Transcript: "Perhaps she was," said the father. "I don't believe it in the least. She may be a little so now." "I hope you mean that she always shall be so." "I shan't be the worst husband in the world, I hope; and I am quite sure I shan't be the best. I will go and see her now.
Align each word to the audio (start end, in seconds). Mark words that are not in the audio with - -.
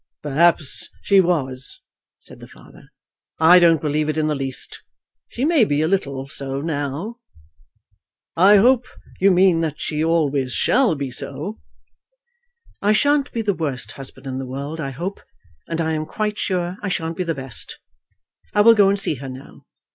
"Perhaps 0.23 0.89
she 1.03 1.21
was," 1.21 1.79
said 2.21 2.39
the 2.39 2.47
father. 2.47 2.89
"I 3.37 3.59
don't 3.59 3.79
believe 3.79 4.09
it 4.09 4.17
in 4.17 4.25
the 4.25 4.33
least. 4.33 4.81
She 5.29 5.45
may 5.45 5.63
be 5.63 5.83
a 5.83 5.87
little 5.87 6.27
so 6.27 6.59
now." 6.59 7.17
"I 8.35 8.55
hope 8.57 8.87
you 9.19 9.29
mean 9.29 9.61
that 9.61 9.79
she 9.79 10.03
always 10.03 10.53
shall 10.53 10.95
be 10.95 11.11
so." 11.11 11.59
"I 12.81 12.93
shan't 12.93 13.31
be 13.31 13.43
the 13.43 13.53
worst 13.53 13.91
husband 13.91 14.25
in 14.25 14.39
the 14.39 14.47
world, 14.47 14.79
I 14.81 14.89
hope; 14.89 15.21
and 15.67 15.79
I 15.79 15.93
am 15.93 16.07
quite 16.07 16.39
sure 16.39 16.77
I 16.81 16.89
shan't 16.89 17.15
be 17.17 17.23
the 17.23 17.35
best. 17.35 17.77
I 18.55 18.61
will 18.61 18.73
go 18.73 18.89
and 18.89 18.99
see 18.99 19.13
her 19.21 19.29
now. 19.29 19.67